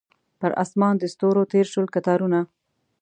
پر 0.39 0.51
اسمان 0.63 0.95
د 0.99 1.03
ستورو 1.13 1.43
تیر 1.51 1.65
شول 1.73 1.87
کتارونه 1.95 2.39